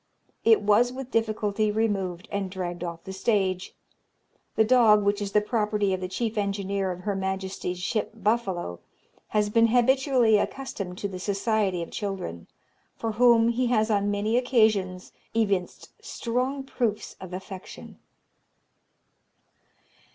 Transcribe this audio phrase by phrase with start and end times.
[0.43, 3.75] It was with difficulty removed, and dragged off the stage.
[4.55, 8.79] The dog, which is the property of the chief engineer of Her Majesty's ship Buffalo,
[9.27, 12.47] has been habitually accustomed to the society of children,
[12.95, 17.99] for whom he has on many occasions evinced strong proofs of affection.